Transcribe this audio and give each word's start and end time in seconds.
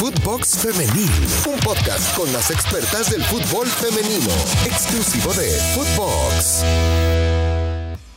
Footbox 0.00 0.56
Femenil, 0.56 1.10
un 1.46 1.60
podcast 1.60 2.16
con 2.16 2.32
las 2.32 2.50
expertas 2.50 3.10
del 3.10 3.22
fútbol 3.22 3.66
femenino, 3.66 4.32
exclusivo 4.64 5.30
de 5.34 5.50
Footbox. 5.74 6.64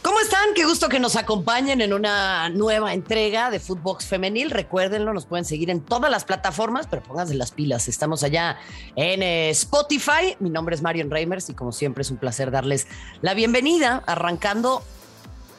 ¿Cómo 0.02 0.18
están? 0.22 0.54
Qué 0.56 0.64
gusto 0.64 0.88
que 0.88 1.02
nos 1.02 1.18
acompañen 1.18 1.82
en 1.82 1.92
una 1.92 2.48
nueva 2.48 2.94
entrega 2.94 3.52
de 3.52 3.60
Footbox 3.60 4.06
Femenil. 4.06 4.50
Recuérdenlo, 4.50 5.12
nos 5.12 5.26
pueden 5.26 5.44
seguir 5.44 5.70
en 5.70 5.82
todas 5.82 6.10
las 6.10 6.24
plataformas, 6.24 6.88
pero 6.89 7.04
pónganse 7.04 7.34
las 7.34 7.52
pilas. 7.52 7.89
Estamos 7.89 8.23
allá 8.23 8.55
en 8.95 9.21
eh, 9.21 9.50
Spotify. 9.50 10.38
Mi 10.39 10.50
nombre 10.50 10.75
es 10.75 10.81
Marion 10.81 11.11
Reimers 11.11 11.50
y 11.50 11.54
como 11.54 11.73
siempre 11.73 12.04
es 12.04 12.11
un 12.11 12.15
placer 12.15 12.50
darles 12.50 12.88
la 13.21 13.34
bienvenida, 13.34 14.04
arrancando 14.07 14.84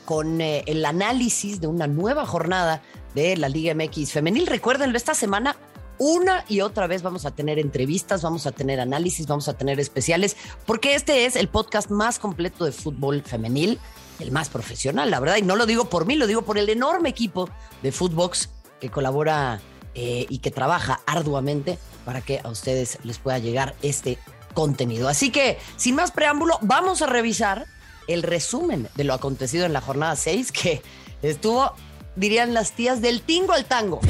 con 0.06 0.40
eh, 0.40 0.64
el 0.68 0.86
análisis 0.86 1.60
de 1.60 1.66
una 1.66 1.86
nueva 1.86 2.24
jornada 2.24 2.80
de 3.14 3.36
la 3.36 3.50
Liga 3.50 3.74
MX 3.74 4.12
Femenil. 4.12 4.46
Recuérdenlo, 4.46 4.96
esta 4.96 5.12
semana 5.12 5.54
una 5.98 6.44
y 6.48 6.60
otra 6.60 6.86
vez 6.86 7.02
vamos 7.02 7.26
a 7.26 7.30
tener 7.30 7.58
entrevistas, 7.58 8.22
vamos 8.22 8.46
a 8.46 8.52
tener 8.52 8.80
análisis, 8.80 9.26
vamos 9.26 9.48
a 9.48 9.56
tener 9.56 9.80
especiales, 9.80 10.36
porque 10.66 10.94
este 10.94 11.26
es 11.26 11.36
el 11.36 11.48
podcast 11.48 11.90
más 11.90 12.18
completo 12.18 12.64
de 12.64 12.72
fútbol 12.72 13.22
femenil, 13.22 13.78
el 14.20 14.32
más 14.32 14.48
profesional, 14.48 15.10
la 15.10 15.20
verdad, 15.20 15.36
y 15.36 15.42
no 15.42 15.56
lo 15.56 15.66
digo 15.66 15.86
por 15.86 16.06
mí, 16.06 16.16
lo 16.16 16.26
digo 16.26 16.42
por 16.42 16.58
el 16.58 16.68
enorme 16.68 17.08
equipo 17.08 17.48
de 17.82 17.92
Footbox 17.92 18.50
que 18.80 18.90
colabora 18.90 19.60
eh, 19.94 20.26
y 20.28 20.38
que 20.38 20.50
trabaja 20.50 21.00
arduamente 21.06 21.78
para 22.04 22.20
que 22.20 22.40
a 22.42 22.48
ustedes 22.48 22.98
les 23.02 23.18
pueda 23.18 23.38
llegar 23.38 23.74
este 23.82 24.18
contenido. 24.52 25.08
Así 25.08 25.30
que, 25.30 25.58
sin 25.76 25.94
más 25.94 26.10
preámbulo, 26.10 26.58
vamos 26.62 27.02
a 27.02 27.06
revisar 27.06 27.66
el 28.06 28.22
resumen 28.22 28.88
de 28.94 29.04
lo 29.04 29.14
acontecido 29.14 29.66
en 29.66 29.72
la 29.72 29.80
jornada 29.80 30.16
6, 30.16 30.52
que 30.52 30.82
estuvo, 31.22 31.72
dirían 32.16 32.54
las 32.54 32.72
tías, 32.72 33.00
del 33.00 33.22
tingo 33.22 33.52
al 33.52 33.64
tango. 33.64 34.00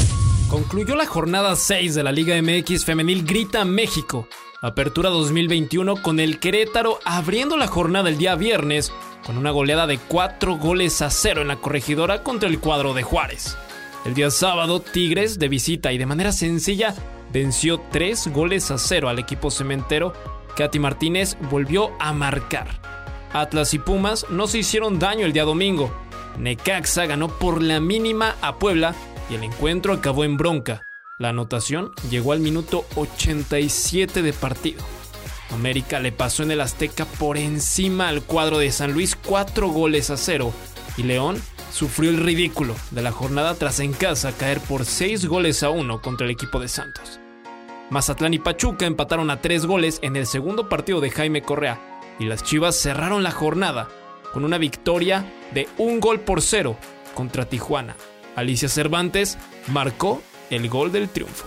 Concluyó 0.49 0.95
la 0.95 1.07
jornada 1.07 1.57
6 1.57 1.95
de 1.95 2.03
la 2.03 2.13
Liga 2.13 2.41
MX 2.41 2.85
Femenil 2.85 3.25
Grita 3.25 3.65
México. 3.65 4.29
Apertura 4.61 5.11
2021 5.11 5.97
con 5.97 6.21
el 6.21 6.39
Querétaro 6.39 7.01
abriendo 7.05 7.57
la 7.57 7.67
jornada 7.67 8.09
el 8.09 8.19
día 8.19 8.37
viernes 8.37 8.93
con 9.27 9.37
una 9.37 9.51
goleada 9.51 9.87
de 9.87 9.99
4 9.99 10.57
goles 10.57 11.03
a 11.03 11.11
0 11.11 11.43
en 11.43 11.49
la 11.49 11.57
corregidora 11.57 12.23
contra 12.23 12.49
el 12.49 12.61
cuadro 12.61 12.95
de 12.95 13.03
Juárez. 13.03 13.57
El 14.05 14.15
día 14.15 14.31
sábado, 14.31 14.81
Tigres 14.81 15.39
de 15.39 15.49
visita 15.49 15.93
y 15.93 15.99
de 15.99 16.07
manera 16.07 16.31
sencilla 16.31 16.95
venció 17.33 17.81
3 17.91 18.29
goles 18.29 18.71
a 18.71 18.79
0 18.79 19.09
al 19.09 19.19
equipo 19.19 19.51
cementero. 19.51 20.13
Katy 20.57 20.79
Martínez 20.79 21.37
volvió 21.51 21.91
a 21.99 22.13
marcar. 22.13 22.69
Atlas 23.33 23.75
y 23.75 23.79
Pumas 23.81 24.27
no 24.31 24.47
se 24.47 24.59
hicieron 24.59 24.99
daño 25.01 25.27
el 25.27 25.33
día 25.33 25.45
domingo. 25.45 25.93
Necaxa 26.39 27.07
ganó 27.07 27.29
por 27.29 27.63
la 27.63 27.81
mínima 27.81 28.37
a 28.41 28.59
Puebla 28.59 28.95
y 29.31 29.35
el 29.35 29.45
encuentro 29.45 29.93
acabó 29.93 30.25
en 30.25 30.37
bronca. 30.37 30.87
La 31.19 31.31
anotación 31.31 31.93
llegó 32.11 32.33
al 32.33 32.41
minuto 32.41 32.85
87 32.97 34.23
de 34.23 34.33
partido. 34.33 34.83
América 35.53 36.01
le 36.01 36.13
pasó 36.13 36.43
en 36.43 36.51
el 36.51 36.61
Azteca 36.61 37.05
por 37.05 37.39
encima 37.39 38.09
al 38.09 38.23
cuadro 38.23 38.59
de 38.59 38.73
San 38.73 38.93
Luis 38.93 39.17
4 39.17 39.69
goles 39.69 40.11
a 40.11 40.17
0 40.17 40.53
y 40.97 41.05
León 41.05 41.41
sufrió 41.73 42.11
el 42.11 42.19
ridículo 42.19 42.75
de 42.91 43.03
la 43.03 43.13
jornada 43.13 43.55
tras 43.55 43.81
en 43.81 43.93
casa 43.93 44.33
caer 44.33 44.61
por 44.61 44.85
6 44.85 45.27
goles 45.27 45.63
a 45.63 45.71
1 45.71 46.01
contra 46.03 46.25
el 46.27 46.33
equipo 46.33 46.59
de 46.59 46.69
Santos. 46.69 47.21
Mazatlán 47.91 48.35
y 48.35 48.39
Pachuca 48.39 48.87
empataron 48.87 49.31
a 49.31 49.41
3 49.41 49.67
goles 49.67 49.99
en 50.03 50.17
el 50.17 50.27
segundo 50.27 50.69
partido 50.69 51.01
de 51.01 51.11
Jaime 51.11 51.43
Correa 51.43 51.81
y 52.19 52.25
las 52.25 52.43
Chivas 52.43 52.77
cerraron 52.77 53.23
la 53.23 53.31
jornada 53.31 53.89
con 54.33 54.45
una 54.45 54.59
victoria 54.59 55.25
de 55.53 55.69
un 55.79 56.01
gol 56.01 56.21
por 56.21 56.43
cero 56.43 56.77
contra 57.15 57.45
Tijuana. 57.45 57.95
Alicia 58.37 58.69
Cervantes 58.69 59.39
marcó 59.69 60.23
el 60.51 60.69
gol 60.69 60.93
del 60.93 61.09
triunfo. 61.09 61.47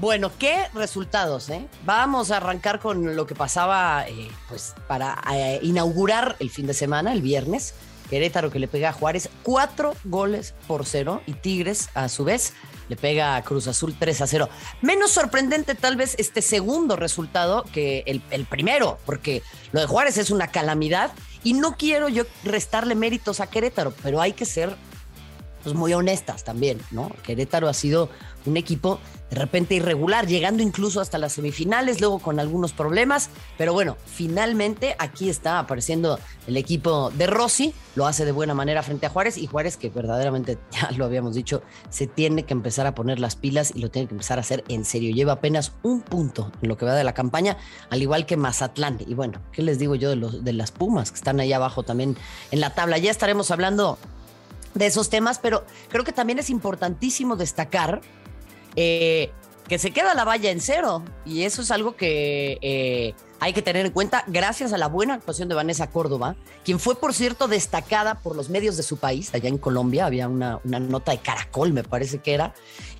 Bueno, 0.00 0.30
qué 0.38 0.66
resultados, 0.74 1.50
¿eh? 1.50 1.66
Vamos 1.84 2.30
a 2.30 2.36
arrancar 2.36 2.78
con 2.78 3.16
lo 3.16 3.26
que 3.26 3.34
pasaba, 3.34 4.06
eh, 4.08 4.28
pues, 4.48 4.74
para 4.86 5.20
eh, 5.32 5.58
inaugurar 5.62 6.36
el 6.38 6.50
fin 6.50 6.66
de 6.66 6.74
semana, 6.74 7.12
el 7.12 7.22
viernes. 7.22 7.74
Querétaro 8.08 8.50
que 8.50 8.58
le 8.58 8.68
pega 8.68 8.90
a 8.90 8.92
Juárez 8.92 9.28
cuatro 9.42 9.94
goles 10.04 10.54
por 10.66 10.86
cero 10.86 11.20
y 11.26 11.34
Tigres, 11.34 11.90
a 11.94 12.08
su 12.08 12.24
vez, 12.24 12.54
le 12.88 12.96
pega 12.96 13.36
a 13.36 13.42
Cruz 13.42 13.66
Azul 13.66 13.94
3 13.98 14.22
a 14.22 14.26
0. 14.26 14.48
Menos 14.80 15.10
sorprendente 15.10 15.74
tal 15.74 15.96
vez 15.96 16.14
este 16.18 16.40
segundo 16.40 16.96
resultado 16.96 17.64
que 17.64 18.04
el, 18.06 18.22
el 18.30 18.46
primero, 18.46 18.98
porque 19.04 19.42
lo 19.72 19.80
de 19.80 19.86
Juárez 19.86 20.16
es 20.16 20.30
una 20.30 20.46
calamidad 20.46 21.12
y 21.44 21.52
no 21.52 21.76
quiero 21.76 22.08
yo 22.08 22.24
restarle 22.44 22.94
méritos 22.94 23.40
a 23.40 23.48
Querétaro, 23.48 23.92
pero 24.02 24.22
hay 24.22 24.32
que 24.32 24.46
ser 24.46 24.74
pues, 25.68 25.78
muy 25.78 25.92
honestas 25.92 26.44
también, 26.44 26.80
¿no? 26.90 27.10
Querétaro 27.22 27.68
ha 27.68 27.74
sido 27.74 28.08
un 28.46 28.56
equipo 28.56 28.98
de 29.30 29.36
repente 29.36 29.74
irregular, 29.74 30.26
llegando 30.26 30.62
incluso 30.62 31.00
hasta 31.00 31.18
las 31.18 31.34
semifinales, 31.34 32.00
luego 32.00 32.18
con 32.18 32.40
algunos 32.40 32.72
problemas, 32.72 33.28
pero 33.58 33.74
bueno, 33.74 33.98
finalmente 34.06 34.96
aquí 34.98 35.28
está 35.28 35.58
apareciendo 35.58 36.18
el 36.46 36.56
equipo 36.56 37.10
de 37.10 37.26
Rossi, 37.26 37.74
lo 37.94 38.06
hace 38.06 38.24
de 38.24 38.32
buena 38.32 38.54
manera 38.54 38.82
frente 38.82 39.04
a 39.04 39.10
Juárez 39.10 39.36
y 39.36 39.46
Juárez 39.46 39.76
que 39.76 39.90
verdaderamente, 39.90 40.58
ya 40.70 40.90
lo 40.92 41.04
habíamos 41.04 41.34
dicho, 41.34 41.62
se 41.90 42.06
tiene 42.06 42.44
que 42.44 42.54
empezar 42.54 42.86
a 42.86 42.94
poner 42.94 43.18
las 43.18 43.36
pilas 43.36 43.72
y 43.74 43.80
lo 43.80 43.90
tiene 43.90 44.08
que 44.08 44.14
empezar 44.14 44.38
a 44.38 44.40
hacer 44.40 44.64
en 44.68 44.86
serio. 44.86 45.14
Lleva 45.14 45.34
apenas 45.34 45.72
un 45.82 46.00
punto 46.00 46.50
en 46.62 46.68
lo 46.68 46.78
que 46.78 46.86
va 46.86 46.94
de 46.94 47.04
la 47.04 47.12
campaña, 47.12 47.58
al 47.90 48.00
igual 48.00 48.24
que 48.24 48.38
Mazatlán. 48.38 48.98
Y 49.06 49.12
bueno, 49.12 49.42
¿qué 49.52 49.62
les 49.62 49.78
digo 49.78 49.94
yo 49.94 50.08
de, 50.08 50.16
los, 50.16 50.42
de 50.42 50.52
las 50.54 50.70
Pumas 50.70 51.10
que 51.10 51.16
están 51.16 51.38
ahí 51.40 51.52
abajo 51.52 51.82
también 51.82 52.16
en 52.50 52.60
la 52.60 52.74
tabla? 52.74 52.96
Ya 52.96 53.10
estaremos 53.10 53.50
hablando 53.50 53.98
de 54.74 54.86
esos 54.86 55.10
temas, 55.10 55.38
pero 55.38 55.64
creo 55.88 56.04
que 56.04 56.12
también 56.12 56.38
es 56.38 56.50
importantísimo 56.50 57.36
destacar 57.36 58.00
eh, 58.76 59.30
que 59.68 59.78
se 59.78 59.90
queda 59.90 60.14
la 60.14 60.24
valla 60.24 60.50
en 60.50 60.60
cero 60.60 61.04
y 61.26 61.42
eso 61.42 61.62
es 61.62 61.70
algo 61.70 61.94
que 61.94 62.58
eh, 62.62 63.14
hay 63.40 63.52
que 63.52 63.62
tener 63.62 63.86
en 63.86 63.92
cuenta 63.92 64.24
gracias 64.26 64.72
a 64.72 64.78
la 64.78 64.88
buena 64.88 65.14
actuación 65.14 65.48
de 65.48 65.54
Vanessa 65.54 65.90
Córdoba, 65.90 66.36
quien 66.64 66.80
fue, 66.80 66.98
por 66.98 67.14
cierto, 67.14 67.48
destacada 67.48 68.16
por 68.16 68.34
los 68.34 68.48
medios 68.48 68.76
de 68.76 68.82
su 68.82 68.96
país, 68.96 69.32
allá 69.34 69.48
en 69.48 69.58
Colombia, 69.58 70.06
había 70.06 70.28
una, 70.28 70.60
una 70.64 70.80
nota 70.80 71.12
de 71.12 71.18
caracol, 71.18 71.72
me 71.72 71.84
parece 71.84 72.18
que 72.18 72.34
era, 72.34 72.54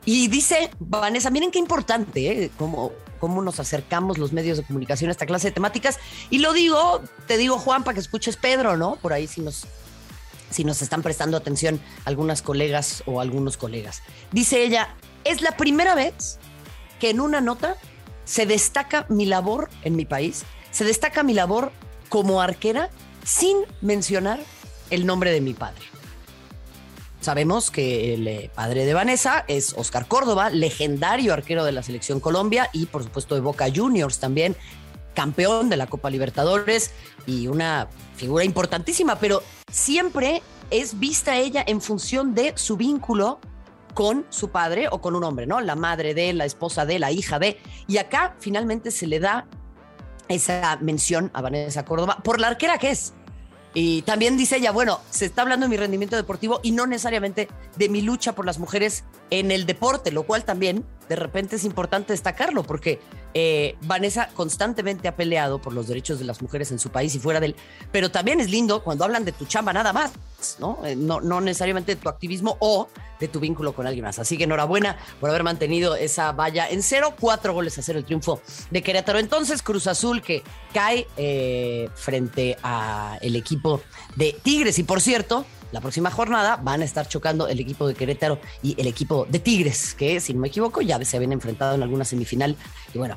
y 0.05 0.29
dice, 0.29 0.71
Vanessa, 0.79 1.31
miren 1.31 1.51
qué 1.51 1.59
importante, 1.59 2.45
¿eh? 2.45 2.51
cómo, 2.57 2.93
cómo 3.19 3.43
nos 3.43 3.59
acercamos 3.59 4.19
los 4.19 4.33
medios 4.33 4.59
de 4.59 4.65
comunicación 4.65 5.09
a 5.09 5.13
esta 5.13 5.27
clase 5.27 5.49
de 5.49 5.53
temáticas, 5.53 5.99
y 6.31 6.39
lo 6.39 6.53
digo, 6.53 7.03
te 7.27 7.37
digo, 7.37 7.59
Juan, 7.59 7.83
para 7.83 7.95
que 7.95 8.01
escuches 8.01 8.37
Pedro, 8.37 8.77
¿no? 8.77 8.97
Por 8.97 9.13
ahí 9.13 9.27
si 9.27 9.41
nos 9.41 9.67
si 10.51 10.65
nos 10.65 10.83
están 10.83 11.03
prestando 11.03 11.37
atención 11.37 11.81
algunas 12.05 12.43
colegas 12.43 13.03
o 13.07 13.21
algunos 13.21 13.57
colegas. 13.57 14.03
Dice 14.33 14.63
ella, 14.63 14.95
es 15.25 15.43
la 15.43 15.57
primera 15.57 15.95
vez 15.95 16.39
que 17.01 17.11
en 17.11 17.21
una 17.21 17.41
nota 17.41 17.77
se 18.25 18.47
destaca 18.47 19.07
mi 19.09 19.27
labor 19.27 19.71
en 19.83 19.97
mi 19.97 20.05
país, 20.05 20.45
se 20.71 20.85
destaca 20.85 21.23
mi 21.23 21.35
labor 21.35 21.73
como 22.09 22.41
arquera 22.41 22.91
sin 23.25 23.57
mencionar 23.81 24.41
el 24.91 25.07
nombre 25.07 25.33
de 25.33 25.41
mi 25.41 25.55
padre. 25.55 25.83
Sabemos 27.21 27.71
que 27.71 28.15
el 28.15 28.29
eh, 28.29 28.51
padre 28.55 28.85
de 28.85 28.95
Vanessa 28.95 29.45
es 29.49 29.75
Oscar 29.77 30.07
Córdoba, 30.07 30.51
legendario 30.51 31.33
arquero 31.35 31.65
de 31.65 31.73
la 31.73 31.83
selección 31.83 32.21
Colombia 32.21 32.71
y 32.73 32.87
por 32.87 33.03
supuesto 33.03 33.35
de 33.35 33.41
Boca 33.41 33.67
Juniors 33.75 34.21
también, 34.21 34.57
campeón 35.15 35.69
de 35.69 35.77
la 35.77 35.89
Copa 35.89 36.11
Libertadores 36.11 36.93
y 37.27 37.49
una 37.49 37.89
figura 38.17 38.45
importantísima, 38.45 39.19
pero 39.19 39.43
siempre 39.71 40.43
es 40.71 40.99
vista 40.99 41.37
ella 41.37 41.65
en 41.67 41.81
función 41.81 42.35
de 42.35 42.53
su 42.57 42.77
vínculo 42.77 43.41
con 43.95 44.27
su 44.31 44.51
padre 44.51 44.89
o 44.91 45.01
con 45.01 45.17
un 45.17 45.25
hombre, 45.25 45.47
¿no? 45.47 45.61
La 45.61 45.75
madre 45.75 46.15
de, 46.15 46.33
la 46.33 46.45
esposa 46.45 46.87
de, 46.87 46.99
la 46.99 47.11
hija 47.11 47.39
de. 47.39 47.59
Y 47.87 47.99
acá 47.99 48.37
finalmente 48.39 48.91
se 48.91 49.07
le 49.07 49.19
da 49.19 49.47
esa 50.29 50.79
mención 50.81 51.31
a 51.35 51.41
Vanessa 51.41 51.85
Córdoba 51.85 52.19
por 52.23 52.41
la 52.41 52.49
arquera 52.49 52.79
que 52.79 52.91
es. 52.91 53.15
Y 53.75 54.03
también 54.03 54.37
dice 54.37 54.57
ella, 54.57 54.73
bueno, 54.73 55.01
se 55.11 55.27
está 55.27 55.43
hablando 55.43 55.67
de 55.67 55.71
mi 55.71 55.77
rendimiento 55.77 56.17
deportivo 56.17 56.61
y 56.63 56.73
no 56.73 56.87
necesariamente 56.87 57.49
de 57.77 57.89
mi 57.89 58.03
lucha 58.03 58.35
por 58.35 58.47
las 58.47 58.59
mujeres 58.59 59.05
en 59.31 59.51
el 59.51 59.67
deporte, 59.67 60.11
lo 60.11 60.25
cual 60.25 60.45
también 60.45 60.85
de 61.09 61.17
repente 61.17 61.57
es 61.57 61.65
importante 61.65 62.13
destacarlo, 62.13 62.63
porque 62.63 63.01
eh, 63.35 63.77
Vanessa 63.83 64.29
constantemente 64.35 65.09
ha 65.09 65.17
peleado 65.17 65.61
por 65.61 65.73
los 65.73 65.89
derechos 65.89 66.19
de 66.19 66.25
las 66.25 66.41
mujeres 66.43 66.71
en 66.71 66.79
su 66.79 66.91
país 66.91 67.15
y 67.15 67.19
fuera 67.19 67.41
del... 67.41 67.55
Pero 67.93 68.11
también 68.11 68.41
es 68.41 68.51
lindo 68.51 68.83
cuando 68.83 69.05
hablan 69.05 69.25
de 69.25 69.33
tu 69.33 69.45
chamba 69.45 69.73
nada 69.73 69.93
más, 69.93 70.13
¿no? 70.59 70.79
Eh, 70.85 70.97
no, 70.97 71.21
no 71.21 71.41
necesariamente 71.41 71.95
de 71.95 72.01
tu 72.01 72.09
activismo 72.09 72.57
o 72.61 72.89
de 73.21 73.29
tu 73.29 73.41
vínculo 73.41 73.75
con 73.75 73.87
alguien 73.87 74.05
más. 74.05 74.19
Así 74.19 74.37
que 74.39 74.45
enhorabuena 74.45 74.97
por 75.21 75.31
haber 75.31 75.43
mantenido 75.43 75.97
esa 75.97 76.33
valla 76.33 76.69
en 76.69 76.83
cero, 76.83 77.15
cuatro 77.19 77.53
goles 77.53 77.79
a 77.79 77.83
cero 77.83 77.99
el 77.99 78.05
triunfo 78.05 78.41
de 78.71 78.83
Querétaro. 78.83 79.19
Entonces 79.19 79.63
Cruz 79.63 79.87
Azul 79.87 80.23
que 80.23 80.43
cae 80.73 81.07
eh, 81.17 81.89
frente 81.95 82.57
a 82.63 83.19
el 83.21 83.37
equipo 83.37 83.81
de 84.17 84.37
Tigres 84.43 84.79
y 84.79 84.85
por 84.85 85.01
cierto, 85.01 85.45
la 85.73 85.81
próxima 85.81 86.11
jornada 86.11 86.57
van 86.57 86.83
a 86.83 86.85
estar 86.85 87.09
chocando 87.09 87.49
el 87.49 87.61
equipo 87.61 87.87
de 87.87 87.95
Querétaro 87.95 88.39
y 88.63 88.81
el 88.81 88.87
equipo 88.87 89.27
de 89.29 89.39
Tigres, 89.39 89.95
que 89.95 90.21
si 90.21 90.35
no 90.35 90.41
me 90.41 90.49
equivoco 90.49 90.81
ya 90.81 91.03
se 91.05 91.17
habían 91.17 91.33
enfrentado 91.33 91.75
en 91.75 91.83
alguna 91.83 92.05
semifinal. 92.05 92.57
Y 92.95 92.99
bueno, 92.99 93.17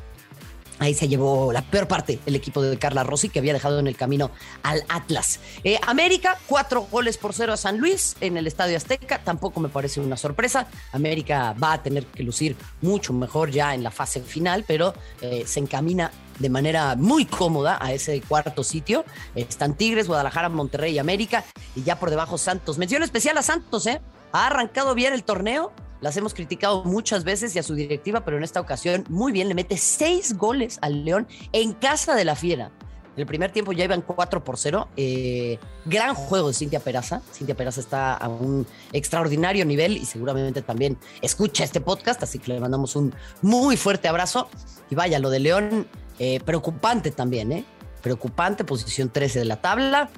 Ahí 0.81 0.95
se 0.95 1.07
llevó 1.07 1.53
la 1.53 1.61
peor 1.61 1.87
parte 1.87 2.17
el 2.25 2.35
equipo 2.35 2.59
de 2.63 2.75
Carla 2.79 3.03
Rossi, 3.03 3.29
que 3.29 3.37
había 3.37 3.53
dejado 3.53 3.77
en 3.77 3.85
el 3.85 3.95
camino 3.95 4.31
al 4.63 4.83
Atlas. 4.89 5.39
Eh, 5.63 5.77
América, 5.85 6.39
cuatro 6.47 6.87
goles 6.89 7.19
por 7.19 7.33
cero 7.33 7.53
a 7.53 7.57
San 7.57 7.77
Luis 7.77 8.15
en 8.19 8.35
el 8.35 8.47
Estadio 8.47 8.77
Azteca. 8.77 9.19
Tampoco 9.23 9.59
me 9.59 9.69
parece 9.69 9.99
una 9.99 10.17
sorpresa. 10.17 10.65
América 10.91 11.53
va 11.53 11.73
a 11.73 11.83
tener 11.83 12.07
que 12.07 12.23
lucir 12.23 12.55
mucho 12.81 13.13
mejor 13.13 13.51
ya 13.51 13.75
en 13.75 13.83
la 13.83 13.91
fase 13.91 14.21
final, 14.21 14.65
pero 14.67 14.95
eh, 15.21 15.43
se 15.45 15.59
encamina 15.59 16.11
de 16.41 16.49
manera 16.49 16.95
muy 16.95 17.25
cómoda 17.25 17.77
a 17.81 17.93
ese 17.93 18.21
cuarto 18.21 18.63
sitio. 18.63 19.05
Están 19.35 19.75
Tigres, 19.75 20.07
Guadalajara, 20.07 20.49
Monterrey 20.49 20.93
y 20.93 20.99
América. 20.99 21.43
Y 21.75 21.83
ya 21.83 21.99
por 21.99 22.09
debajo 22.09 22.37
Santos. 22.37 22.77
Mención 22.77 23.03
especial 23.03 23.37
a 23.37 23.41
Santos, 23.41 23.85
¿eh? 23.87 24.01
Ha 24.33 24.47
arrancado 24.47 24.95
bien 24.95 25.13
el 25.13 25.23
torneo 25.23 25.71
las 26.01 26.17
hemos 26.17 26.33
criticado 26.33 26.83
muchas 26.83 27.23
veces 27.23 27.55
y 27.55 27.59
a 27.59 27.63
su 27.63 27.75
directiva, 27.75 28.25
pero 28.25 28.37
en 28.37 28.43
esta 28.43 28.59
ocasión 28.59 29.05
muy 29.07 29.31
bien, 29.31 29.47
le 29.47 29.53
mete 29.53 29.77
seis 29.77 30.35
goles 30.35 30.79
al 30.81 31.05
León 31.05 31.27
en 31.53 31.73
casa 31.73 32.15
de 32.15 32.25
la 32.25 32.35
Fiera. 32.35 32.71
El 33.17 33.25
primer 33.25 33.51
tiempo 33.51 33.71
ya 33.71 33.83
iban 33.83 34.01
4 34.01 34.43
por 34.43 34.57
0. 34.57 34.87
Eh, 34.95 35.59
gran 35.85 36.15
juego 36.15 36.47
de 36.47 36.53
Cintia 36.53 36.79
Peraza. 36.79 37.21
Cintia 37.33 37.55
Peraza 37.55 37.81
está 37.81 38.15
a 38.15 38.29
un 38.29 38.65
extraordinario 38.93 39.65
nivel 39.65 39.97
y 39.97 40.05
seguramente 40.05 40.61
también 40.61 40.97
escucha 41.21 41.63
este 41.63 41.81
podcast, 41.81 42.23
así 42.23 42.39
que 42.39 42.53
le 42.53 42.59
mandamos 42.59 42.95
un 42.95 43.13
muy 43.41 43.75
fuerte 43.77 44.07
abrazo. 44.07 44.49
Y 44.89 44.95
vaya, 44.95 45.19
lo 45.19 45.29
de 45.29 45.39
León, 45.39 45.87
eh, 46.19 46.39
preocupante 46.39 47.11
también, 47.11 47.51
¿eh? 47.51 47.65
Preocupante, 48.01 48.63
posición 48.63 49.09
13 49.09 49.39
de 49.39 49.45
la 49.45 49.61
tabla. 49.61 50.09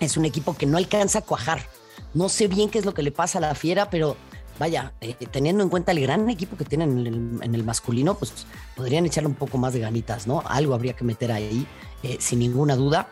Es 0.00 0.16
un 0.16 0.24
equipo 0.24 0.56
que 0.56 0.66
no 0.66 0.78
alcanza 0.78 1.20
a 1.20 1.22
cuajar. 1.22 1.66
No 2.14 2.28
sé 2.28 2.48
bien 2.48 2.68
qué 2.68 2.78
es 2.78 2.84
lo 2.84 2.94
que 2.94 3.02
le 3.02 3.12
pasa 3.12 3.38
a 3.38 3.40
la 3.40 3.54
Fiera, 3.54 3.90
pero 3.90 4.16
vaya, 4.58 4.92
eh, 5.00 5.14
teniendo 5.30 5.64
en 5.64 5.70
cuenta 5.70 5.92
el 5.92 6.00
gran 6.00 6.28
equipo 6.30 6.56
que 6.56 6.64
tienen 6.64 7.40
en 7.42 7.54
el, 7.54 7.64
masculino, 7.64 8.14
pues 8.14 8.32
podrían 8.76 9.06
echarle 9.06 9.28
un 9.28 9.34
poco 9.34 9.58
más 9.58 9.72
de 9.72 9.80
ganitas, 9.80 10.26
¿no? 10.26 10.42
Algo 10.46 10.74
habría 10.74 10.94
que 10.94 11.04
meter 11.04 11.32
ahí, 11.32 11.66
eh, 12.02 12.18
sin 12.20 12.38
ninguna 12.38 12.76
duda. 12.76 13.08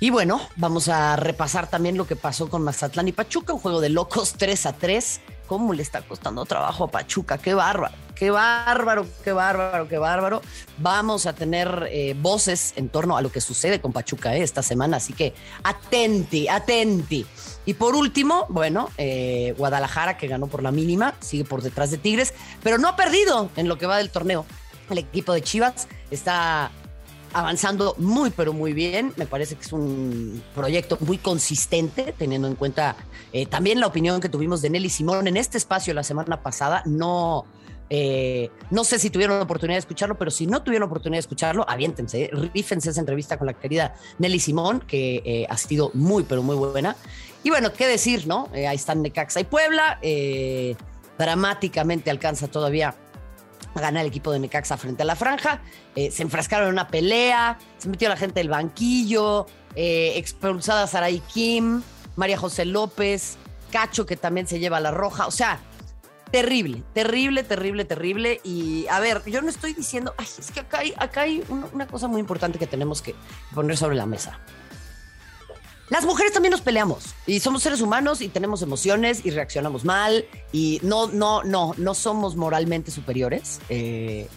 Y 0.00 0.10
bueno, 0.10 0.40
vamos 0.56 0.88
a 0.88 1.16
repasar 1.16 1.68
también 1.68 1.96
lo 1.96 2.06
que 2.06 2.16
pasó 2.16 2.48
con 2.48 2.62
Mazatlán 2.62 3.08
y 3.08 3.12
Pachuca, 3.12 3.52
un 3.52 3.60
juego 3.60 3.80
de 3.80 3.88
locos 3.88 4.34
3 4.38 4.66
a 4.66 4.72
3. 4.72 5.20
¿Cómo 5.46 5.72
le 5.72 5.82
está 5.82 6.02
costando 6.02 6.44
trabajo 6.44 6.84
a 6.84 6.90
Pachuca? 6.90 7.38
Qué 7.38 7.54
bárbaro, 7.54 7.94
qué 8.18 8.30
bárbaro, 8.30 9.06
qué 9.22 9.32
bárbaro, 9.32 9.88
qué 9.88 9.98
bárbaro. 9.98 10.42
Vamos 10.78 11.26
a 11.26 11.32
tener 11.32 11.88
eh, 11.90 12.14
voces 12.20 12.74
en 12.76 12.88
torno 12.88 13.16
a 13.16 13.22
lo 13.22 13.30
que 13.30 13.40
sucede 13.40 13.80
con 13.80 13.92
Pachuca 13.92 14.36
eh, 14.36 14.42
esta 14.42 14.62
semana, 14.62 14.96
así 14.96 15.12
que 15.12 15.34
atenti, 15.62 16.48
atenti. 16.48 17.24
Y 17.64 17.74
por 17.74 17.94
último, 17.94 18.46
bueno, 18.48 18.90
eh, 18.96 19.54
Guadalajara 19.56 20.16
que 20.16 20.26
ganó 20.26 20.46
por 20.46 20.62
la 20.62 20.72
mínima, 20.72 21.14
sigue 21.20 21.44
por 21.44 21.62
detrás 21.62 21.90
de 21.90 21.98
Tigres, 21.98 22.34
pero 22.62 22.78
no 22.78 22.88
ha 22.88 22.96
perdido 22.96 23.50
en 23.56 23.68
lo 23.68 23.78
que 23.78 23.86
va 23.86 23.98
del 23.98 24.10
torneo. 24.10 24.46
El 24.90 24.98
equipo 24.98 25.32
de 25.32 25.42
Chivas 25.42 25.86
está 26.10 26.70
avanzando 27.32 27.94
muy, 27.98 28.30
pero 28.30 28.52
muy 28.52 28.72
bien. 28.72 29.12
Me 29.16 29.26
parece 29.26 29.54
que 29.54 29.62
es 29.62 29.72
un 29.72 30.42
proyecto 30.54 30.98
muy 31.00 31.18
consistente, 31.18 32.14
teniendo 32.16 32.48
en 32.48 32.54
cuenta 32.54 32.96
eh, 33.32 33.46
también 33.46 33.80
la 33.80 33.86
opinión 33.86 34.20
que 34.20 34.28
tuvimos 34.28 34.62
de 34.62 34.70
Nelly 34.70 34.90
Simón 34.90 35.28
en 35.28 35.36
este 35.36 35.58
espacio 35.58 35.94
la 35.94 36.02
semana 36.02 36.42
pasada. 36.42 36.82
No, 36.86 37.44
eh, 37.90 38.50
no 38.70 38.84
sé 38.84 38.98
si 38.98 39.10
tuvieron 39.10 39.38
la 39.38 39.44
oportunidad 39.44 39.76
de 39.76 39.80
escucharlo, 39.80 40.18
pero 40.18 40.30
si 40.30 40.46
no 40.46 40.62
tuvieron 40.62 40.88
oportunidad 40.88 41.18
de 41.18 41.20
escucharlo, 41.20 41.64
aviéntense, 41.68 42.30
rífense 42.54 42.90
esa 42.90 43.00
entrevista 43.00 43.38
con 43.38 43.46
la 43.46 43.54
querida 43.54 43.94
Nelly 44.18 44.40
Simón, 44.40 44.80
que 44.80 45.22
eh, 45.24 45.46
ha 45.48 45.56
sido 45.56 45.90
muy, 45.94 46.24
pero 46.24 46.42
muy 46.42 46.56
buena. 46.56 46.96
Y 47.42 47.50
bueno, 47.50 47.72
qué 47.72 47.86
decir, 47.86 48.26
¿no? 48.26 48.48
ahí 48.52 48.76
están 48.76 49.02
Necaxa 49.02 49.40
y 49.40 49.44
Puebla. 49.44 49.98
dramáticamente 51.18 52.10
alcanza 52.10 52.48
todavía 52.48 52.94
ganar 53.74 54.02
el 54.02 54.08
equipo 54.08 54.32
de 54.32 54.38
Necaxa 54.38 54.76
frente 54.76 55.02
a 55.02 55.06
la 55.06 55.16
franja. 55.16 55.60
Eh, 55.94 56.10
se 56.10 56.22
enfrascaron 56.22 56.68
en 56.68 56.74
una 56.74 56.88
pelea, 56.88 57.58
se 57.78 57.88
metió 57.88 58.08
la 58.08 58.16
gente 58.16 58.40
del 58.40 58.48
banquillo, 58.48 59.46
eh, 59.74 60.12
expulsada 60.16 60.86
Saray 60.86 61.20
Kim, 61.20 61.82
María 62.16 62.38
José 62.38 62.64
López, 62.64 63.36
Cacho 63.70 64.06
que 64.06 64.16
también 64.16 64.46
se 64.46 64.58
lleva 64.58 64.80
la 64.80 64.90
roja. 64.90 65.26
O 65.26 65.30
sea, 65.30 65.60
terrible, 66.30 66.82
terrible, 66.94 67.42
terrible, 67.42 67.84
terrible. 67.84 68.40
Y 68.44 68.86
a 68.88 69.00
ver, 69.00 69.22
yo 69.26 69.42
no 69.42 69.48
estoy 69.48 69.74
diciendo, 69.74 70.14
ay, 70.16 70.26
es 70.38 70.50
que 70.50 70.60
acá 70.60 70.78
hay, 70.78 70.94
acá 70.96 71.22
hay 71.22 71.42
una 71.72 71.86
cosa 71.86 72.08
muy 72.08 72.20
importante 72.20 72.58
que 72.58 72.66
tenemos 72.66 73.02
que 73.02 73.14
poner 73.54 73.76
sobre 73.76 73.96
la 73.96 74.06
mesa. 74.06 74.40
Las 75.90 76.04
mujeres 76.04 76.32
también 76.32 76.52
nos 76.52 76.60
peleamos 76.60 77.14
y 77.26 77.40
somos 77.40 77.62
seres 77.62 77.80
humanos 77.80 78.20
y 78.20 78.28
tenemos 78.28 78.60
emociones 78.60 79.24
y 79.24 79.30
reaccionamos 79.30 79.86
mal 79.86 80.26
y 80.52 80.80
no, 80.82 81.06
no, 81.06 81.42
no, 81.44 81.74
no 81.78 81.94
somos 81.94 82.36
moralmente 82.36 82.90
superiores. 82.90 83.60
Eh, 83.70 84.28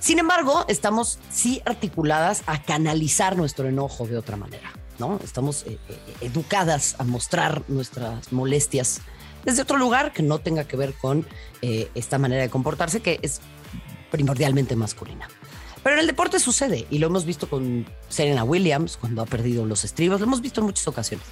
sin 0.00 0.18
embargo, 0.18 0.66
estamos 0.68 1.18
sí 1.30 1.62
articuladas 1.64 2.42
a 2.46 2.62
canalizar 2.62 3.36
nuestro 3.36 3.68
enojo 3.68 4.06
de 4.06 4.18
otra 4.18 4.36
manera, 4.36 4.72
¿no? 4.98 5.18
Estamos 5.24 5.62
eh, 5.62 5.78
eh, 5.88 5.98
educadas 6.20 6.96
a 6.98 7.04
mostrar 7.04 7.62
nuestras 7.68 8.30
molestias 8.30 9.00
desde 9.44 9.62
otro 9.62 9.78
lugar 9.78 10.12
que 10.12 10.22
no 10.22 10.38
tenga 10.38 10.64
que 10.64 10.76
ver 10.76 10.94
con 10.94 11.26
esta 11.60 12.18
manera 12.18 12.42
de 12.42 12.50
comportarse 12.50 13.00
que 13.00 13.20
es 13.22 13.40
primordialmente 14.10 14.76
masculina. 14.76 15.28
Pero 15.82 15.96
en 15.96 16.00
el 16.00 16.06
deporte 16.06 16.38
sucede 16.38 16.86
y 16.90 16.98
lo 16.98 17.08
hemos 17.08 17.24
visto 17.24 17.48
con 17.48 17.86
Serena 18.08 18.44
Williams 18.44 18.96
cuando 18.96 19.22
ha 19.22 19.26
perdido 19.26 19.66
los 19.66 19.84
estribos, 19.84 20.20
lo 20.20 20.26
hemos 20.26 20.40
visto 20.40 20.60
en 20.60 20.66
muchas 20.66 20.86
ocasiones. 20.86 21.26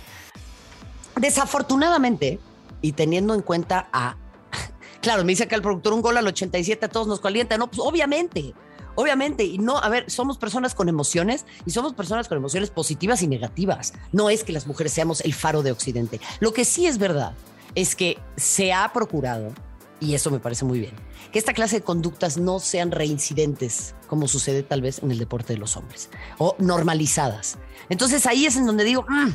Desafortunadamente, 1.17 2.41
y 2.83 2.93
teniendo 2.93 3.35
en 3.35 3.43
cuenta 3.43 3.89
a... 3.93 4.17
Claro, 5.01 5.25
me 5.25 5.33
dice 5.33 5.45
acá 5.45 5.57
el 5.57 5.63
productor 5.63 5.93
un 5.93 6.03
gol 6.03 6.17
al 6.17 6.27
87, 6.27 6.85
a 6.85 6.89
todos 6.89 7.07
nos 7.07 7.21
calienta. 7.21 7.57
No, 7.57 7.69
pues 7.69 7.81
obviamente, 7.81 8.53
obviamente. 8.97 9.45
Y 9.45 9.59
no, 9.59 9.79
a 9.79 9.89
ver, 9.89 10.11
somos 10.11 10.37
personas 10.37 10.75
con 10.75 10.89
emociones 10.89 11.47
y 11.65 11.71
somos 11.71 11.95
personas 11.95 12.29
con 12.29 12.37
emociones 12.37 12.71
positivas 12.71 13.23
y 13.23 13.27
negativas. 13.27 13.95
No 14.13 14.29
es 14.29 14.45
que 14.45 14.53
las 14.53 14.67
mujeres 14.67 14.93
seamos 14.93 15.23
el 15.23 15.33
faro 15.33 15.63
de 15.63 15.73
Occidente. 15.73 16.21
Lo 16.41 16.53
que 16.53 16.67
sí 16.67 16.87
es 16.87 16.99
verdad 16.99 17.35
es 17.75 17.95
que 17.97 18.19
se 18.37 18.73
ha 18.73 18.93
procurado 18.93 19.53
y 20.01 20.15
eso 20.15 20.31
me 20.31 20.41
parece 20.41 20.65
muy 20.65 20.81
bien, 20.81 20.95
que 21.31 21.39
esta 21.39 21.53
clase 21.53 21.77
de 21.77 21.83
conductas 21.83 22.39
no 22.39 22.59
sean 22.59 22.91
reincidentes, 22.91 23.95
como 24.09 24.27
sucede 24.27 24.63
tal 24.63 24.81
vez 24.81 25.01
en 25.03 25.11
el 25.11 25.19
deporte 25.19 25.53
de 25.53 25.59
los 25.59 25.77
hombres, 25.77 26.09
o 26.39 26.57
normalizadas. 26.59 27.59
Entonces 27.91 28.27
ahí 28.27 28.47
es 28.47 28.57
en 28.57 28.67
donde 28.67 28.85
digo, 28.85 29.05
mm, 29.07 29.29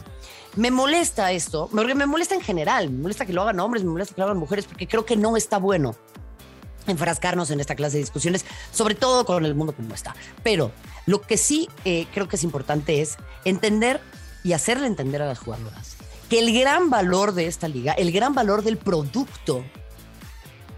me 0.55 0.71
molesta 0.71 1.31
esto, 1.31 1.69
me 1.71 2.05
molesta 2.07 2.35
en 2.35 2.41
general, 2.41 2.89
me 2.89 3.03
molesta 3.03 3.25
que 3.25 3.33
lo 3.33 3.43
hagan 3.43 3.59
hombres, 3.59 3.83
me 3.83 3.91
molesta 3.91 4.15
que 4.15 4.21
lo 4.21 4.25
hagan 4.25 4.37
mujeres, 4.37 4.65
porque 4.65 4.87
creo 4.87 5.05
que 5.05 5.15
no 5.15 5.37
está 5.37 5.59
bueno 5.59 5.95
enfrascarnos 6.87 7.49
en 7.51 7.59
esta 7.59 7.75
clase 7.75 7.97
de 7.97 8.03
discusiones, 8.03 8.45
sobre 8.71 8.95
todo 8.95 9.25
con 9.25 9.45
el 9.45 9.55
mundo 9.55 9.73
como 9.75 9.93
está. 9.93 10.15
Pero 10.43 10.71
lo 11.05 11.21
que 11.21 11.37
sí 11.37 11.67
eh, 11.83 12.07
creo 12.13 12.27
que 12.27 12.35
es 12.35 12.43
importante 12.43 13.01
es 13.01 13.17
entender 13.43 14.01
y 14.43 14.53
hacerle 14.53 14.87
entender 14.87 15.21
a 15.21 15.25
las 15.25 15.39
jugadoras 15.39 15.95
que 16.29 16.39
el 16.39 16.57
gran 16.57 16.89
valor 16.89 17.33
de 17.33 17.47
esta 17.47 17.67
liga, 17.67 17.93
el 17.93 18.11
gran 18.11 18.33
valor 18.33 18.63
del 18.63 18.77
producto 18.77 19.63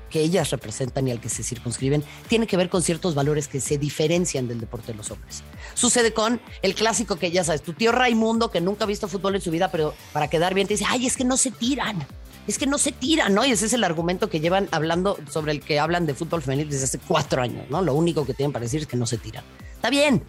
que 0.09 0.21
ellas 0.21 0.49
representan 0.51 1.07
y 1.07 1.11
al 1.11 1.19
que 1.19 1.29
se 1.29 1.43
circunscriben 1.43 2.03
tiene 2.27 2.47
que 2.47 2.57
ver 2.57 2.69
con 2.69 2.81
ciertos 2.81 3.15
valores 3.15 3.47
que 3.47 3.59
se 3.59 3.77
diferencian 3.77 4.47
del 4.47 4.59
deporte 4.59 4.91
de 4.91 4.97
los 4.97 5.11
hombres. 5.11 5.43
Sucede 5.73 6.13
con 6.13 6.41
el 6.61 6.75
clásico 6.75 7.17
que 7.17 7.31
ya 7.31 7.43
sabes, 7.43 7.61
tu 7.61 7.73
tío 7.73 7.91
Raimundo, 7.91 8.49
que 8.49 8.61
nunca 8.61 8.85
ha 8.85 8.87
visto 8.87 9.07
fútbol 9.07 9.35
en 9.35 9.41
su 9.41 9.51
vida, 9.51 9.69
pero 9.69 9.93
para 10.13 10.29
quedar 10.29 10.53
bien 10.53 10.67
te 10.67 10.75
dice, 10.75 10.85
ay, 10.87 11.05
es 11.05 11.17
que 11.17 11.25
no 11.25 11.37
se 11.37 11.51
tiran. 11.51 12.05
Es 12.47 12.57
que 12.57 12.65
no 12.65 12.77
se 12.77 12.93
tiran, 12.93 13.33
¿no? 13.33 13.45
Y 13.45 13.51
ese 13.51 13.65
es 13.65 13.73
el 13.73 13.83
argumento 13.83 14.29
que 14.29 14.39
llevan 14.39 14.69
hablando, 14.71 15.17
sobre 15.29 15.51
el 15.51 15.59
que 15.59 15.79
hablan 15.79 16.05
de 16.05 16.13
fútbol 16.13 16.41
femenil 16.41 16.69
desde 16.69 16.85
hace 16.85 16.99
cuatro 16.99 17.41
años, 17.41 17.69
¿no? 17.69 17.81
Lo 17.81 17.93
único 17.93 18.25
que 18.25 18.33
tienen 18.33 18.53
para 18.53 18.63
decir 18.63 18.81
es 18.81 18.87
que 18.87 18.95
no 18.95 19.05
se 19.05 19.17
tiran. 19.17 19.43
Está 19.75 19.89
bien, 19.89 20.23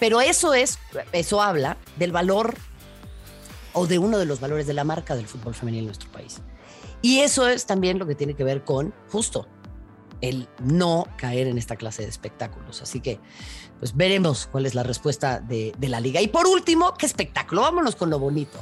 pero 0.00 0.20
eso 0.20 0.52
es, 0.52 0.80
eso 1.12 1.40
habla 1.40 1.76
del 1.96 2.10
valor 2.10 2.56
o 3.72 3.86
de 3.86 3.98
uno 3.98 4.18
de 4.18 4.26
los 4.26 4.40
valores 4.40 4.66
de 4.66 4.74
la 4.74 4.84
marca 4.84 5.14
del 5.14 5.26
fútbol 5.26 5.54
femenil 5.54 5.80
en 5.80 5.86
nuestro 5.86 6.10
país. 6.10 6.40
Y 7.00 7.20
eso 7.20 7.48
es 7.48 7.66
también 7.66 7.98
lo 7.98 8.06
que 8.06 8.14
tiene 8.14 8.34
que 8.34 8.44
ver 8.44 8.64
con 8.64 8.94
justo 9.10 9.46
el 10.22 10.48
no 10.62 11.06
caer 11.16 11.48
en 11.48 11.58
esta 11.58 11.76
clase 11.76 12.02
de 12.02 12.08
espectáculos. 12.08 12.80
Así 12.80 13.00
que, 13.00 13.20
pues 13.80 13.94
veremos 13.96 14.48
cuál 14.50 14.66
es 14.66 14.74
la 14.74 14.84
respuesta 14.84 15.40
de, 15.40 15.74
la 15.80 16.00
liga. 16.00 16.20
Y 16.20 16.28
por 16.28 16.46
último, 16.46 16.94
¿qué 16.94 17.06
espectáculo? 17.06 17.62
Vámonos 17.62 17.96
con 17.96 18.08
lo 18.08 18.18
bonito. 18.18 18.58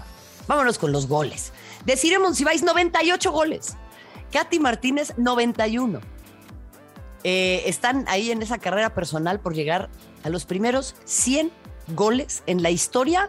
Vámonos 0.48 0.78
con 0.78 0.90
los 0.90 1.06
goles. 1.06 1.52
si 2.32 2.44
vais 2.44 2.62
98 2.62 3.30
goles. 3.30 3.76
Katy 4.32 4.58
Martínez, 4.58 5.12
91. 5.18 6.00
Eh, 7.22 7.62
están 7.66 8.06
ahí 8.08 8.30
en 8.30 8.40
esa 8.40 8.58
carrera 8.58 8.94
personal 8.94 9.40
por 9.40 9.54
llegar 9.54 9.90
a 10.24 10.30
los 10.30 10.46
primeros 10.46 10.94
100 11.04 11.52
goles 11.88 12.42
en 12.46 12.62
la 12.62 12.70
historia 12.70 13.28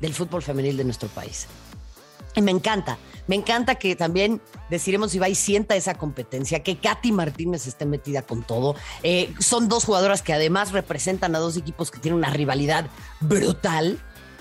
del 0.00 0.14
fútbol 0.14 0.42
femenil 0.42 0.76
de 0.76 0.84
nuestro 0.84 1.08
país. 1.08 1.46
Y 2.34 2.42
me 2.42 2.50
encanta, 2.50 2.98
me 3.26 3.34
encanta 3.34 3.76
que 3.76 3.96
también 3.96 4.42
deciremos 4.68 5.12
si 5.12 5.18
va 5.18 5.28
y 5.28 5.34
sienta 5.34 5.74
esa 5.74 5.94
competencia, 5.94 6.62
que 6.62 6.76
Katy 6.76 7.10
Martínez 7.10 7.66
esté 7.66 7.86
metida 7.86 8.22
con 8.22 8.42
todo. 8.42 8.76
Eh, 9.02 9.32
son 9.38 9.68
dos 9.68 9.84
jugadoras 9.84 10.20
que 10.20 10.34
además 10.34 10.72
representan 10.72 11.34
a 11.34 11.38
dos 11.38 11.56
equipos 11.56 11.90
que 11.90 11.98
tienen 11.98 12.18
una 12.18 12.30
rivalidad 12.30 12.90
brutal. 13.20 13.98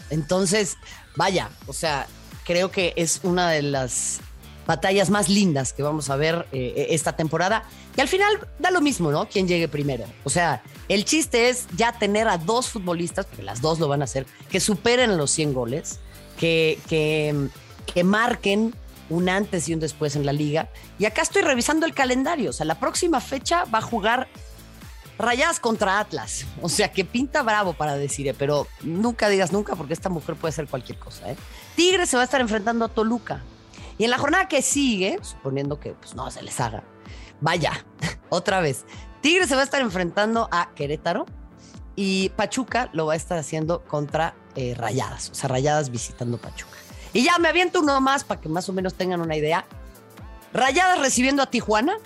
Entonces, 0.10 0.78
vaya, 1.16 1.50
o 1.68 1.74
sea, 1.74 2.08
creo 2.44 2.70
que 2.70 2.94
es 2.98 3.22
una 3.24 3.50
de 3.50 3.62
las 3.62 4.20
batallas 4.68 5.10
más 5.10 5.30
lindas 5.30 5.74
que 5.74 5.84
vamos 5.84 6.10
a 6.10 6.16
ver 6.16 6.48
eh, 6.52 6.88
esta 6.90 7.16
temporada. 7.16 7.64
Y 7.96 8.02
al 8.02 8.08
final 8.08 8.48
da 8.60 8.72
lo 8.72 8.82
mismo, 8.82 9.12
¿no? 9.12 9.28
Quién 9.30 9.48
llegue 9.48 9.68
primero. 9.68 10.06
O 10.26 10.30
sea, 10.30 10.62
el 10.90 11.06
chiste 11.06 11.50
es 11.50 11.68
ya 11.76 11.94
tener 11.94 12.28
a 12.28 12.38
dos 12.38 12.70
futbolistas, 12.70 13.26
porque 13.26 13.44
las 13.44 13.62
dos 13.62 13.80
lo 13.80 13.88
van 13.88 14.02
a 14.02 14.06
hacer, 14.06 14.26
que 14.50 14.60
superen 14.60 15.18
los 15.18 15.32
100 15.32 15.54
goles, 15.54 16.00
que, 16.38 16.80
que, 16.88 17.50
que 17.94 18.04
marquen 18.04 18.74
un 19.10 19.30
antes 19.30 19.70
y 19.70 19.74
un 19.74 19.80
después 19.80 20.16
en 20.16 20.26
la 20.26 20.34
liga. 20.34 20.70
Y 21.00 21.06
acá 21.06 21.22
estoy 21.22 21.42
revisando 21.42 21.86
el 21.86 21.94
calendario. 21.94 22.50
O 22.50 22.54
sea, 22.54 22.66
la 22.66 22.80
próxima 22.80 23.20
fecha 23.22 23.66
va 23.66 23.80
a 23.80 23.82
jugar 23.82 24.28
Rayadas 25.18 25.60
contra 25.60 26.00
Atlas. 26.00 26.46
O 26.62 26.70
sea, 26.70 26.92
que 26.92 27.06
pinta 27.06 27.42
bravo 27.42 27.74
para 27.74 27.96
decir, 27.96 28.34
pero 28.38 28.68
nunca 28.82 29.30
digas 29.30 29.52
nunca 29.54 29.76
porque 29.76 29.94
esta 29.94 30.10
mujer 30.10 30.36
puede 30.36 30.52
ser 30.52 30.68
cualquier 30.68 31.00
cosa. 31.00 31.32
¿eh? 31.32 31.38
Tigre 31.76 32.06
se 32.06 32.18
va 32.18 32.24
a 32.24 32.26
estar 32.26 32.42
enfrentando 32.42 32.86
a 32.86 32.90
Toluca. 32.90 33.42
Y 33.98 34.04
en 34.04 34.10
la 34.10 34.18
jornada 34.18 34.50
que 34.50 34.62
sigue, 34.62 35.18
suponiendo 35.22 35.80
que 35.80 35.94
pues, 35.94 36.16
no 36.16 36.30
se 36.32 36.42
les 36.42 36.60
haga, 36.60 36.84
vaya, 37.42 37.86
otra 38.30 38.60
vez. 38.60 38.86
Tigre 39.22 39.48
se 39.48 39.56
va 39.56 39.62
a 39.62 39.64
estar 39.64 39.82
enfrentando 39.82 40.48
a 40.52 40.70
Querétaro 40.76 41.26
y 41.96 42.30
Pachuca 42.30 42.90
lo 42.94 43.06
va 43.06 43.14
a 43.14 43.16
estar 43.16 43.38
haciendo 43.38 43.84
contra 43.86 44.36
eh, 44.56 44.76
Rayadas. 44.76 45.30
O 45.30 45.36
sea, 45.36 45.50
Rayadas 45.50 45.90
visitando 45.90 46.38
Pachuca. 46.38 46.78
Y 47.14 47.24
ya 47.24 47.38
me 47.40 47.48
aviento 47.48 47.80
uno 47.80 48.00
más 48.02 48.24
para 48.24 48.42
que 48.42 48.50
más 48.50 48.68
o 48.70 48.74
menos 48.74 48.94
tengan 48.94 49.22
una 49.22 49.36
idea. 49.36 49.66
Rayadas 50.54 51.00
recibiendo 51.00 51.42
a 51.42 51.50
Tijuana 51.50 51.98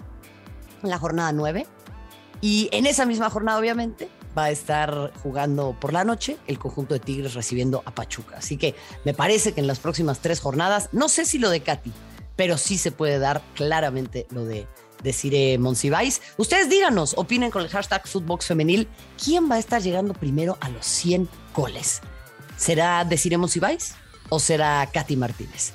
en 0.83 0.89
la 0.89 0.97
jornada 0.99 1.31
9. 1.31 1.65
Y 2.41 2.69
en 2.71 2.85
esa 2.85 3.05
misma 3.05 3.29
jornada, 3.29 3.59
obviamente, 3.59 4.09
va 4.37 4.45
a 4.45 4.51
estar 4.51 5.11
jugando 5.21 5.75
por 5.79 5.93
la 5.93 6.03
noche 6.03 6.37
el 6.47 6.59
conjunto 6.59 6.93
de 6.93 6.99
Tigres 6.99 7.33
recibiendo 7.33 7.81
a 7.85 7.91
Pachuca. 7.91 8.37
Así 8.37 8.57
que 8.57 8.75
me 9.03 9.13
parece 9.13 9.53
que 9.53 9.61
en 9.61 9.67
las 9.67 9.79
próximas 9.79 10.19
tres 10.19 10.39
jornadas, 10.39 10.89
no 10.91 11.09
sé 11.09 11.25
si 11.25 11.39
lo 11.39 11.49
de 11.49 11.61
Katy, 11.61 11.91
pero 12.35 12.57
sí 12.57 12.77
se 12.77 12.91
puede 12.91 13.19
dar 13.19 13.41
claramente 13.55 14.27
lo 14.29 14.45
de 14.45 14.67
Deciré 15.03 15.57
Monsiváis. 15.57 16.21
Ustedes 16.37 16.69
díganos, 16.69 17.13
opinen 17.17 17.51
con 17.51 17.61
el 17.61 17.69
hashtag 17.69 18.07
Footbox 18.07 18.47
Femenil, 18.47 18.87
¿quién 19.23 19.49
va 19.49 19.55
a 19.55 19.59
estar 19.59 19.81
llegando 19.81 20.13
primero 20.13 20.57
a 20.61 20.69
los 20.69 20.85
100 20.85 21.29
goles? 21.55 22.01
¿Será 22.57 23.05
Deciré 23.05 23.37
Monsiváis? 23.37 23.95
o 24.29 24.39
será 24.39 24.87
Katy 24.91 25.15
Martínez. 25.15 25.73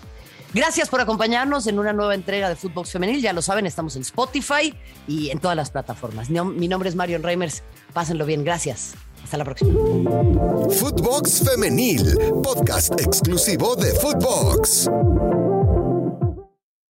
Gracias 0.52 0.88
por 0.88 1.00
acompañarnos 1.00 1.66
en 1.66 1.80
una 1.80 1.92
nueva 1.92 2.14
entrega 2.14 2.48
de 2.48 2.54
Footbox 2.54 2.92
Femenil. 2.92 3.20
Ya 3.20 3.32
lo 3.32 3.42
saben, 3.42 3.66
estamos 3.66 3.96
en 3.96 4.02
Spotify 4.02 4.72
y 5.08 5.30
en 5.30 5.40
todas 5.40 5.56
las 5.56 5.70
plataformas. 5.70 6.30
Mi 6.30 6.68
nombre 6.68 6.88
es 6.88 6.94
Marion 6.94 7.24
Reimers. 7.24 7.64
Pásenlo 7.92 8.24
bien. 8.24 8.44
Gracias. 8.44 8.94
Hasta 9.24 9.36
la 9.38 9.44
próxima. 9.44 9.72
Footbox 10.78 11.42
Femenil, 11.50 12.16
podcast 12.42 13.00
exclusivo 13.00 13.74
de 13.74 13.92
Footbox. 13.94 14.88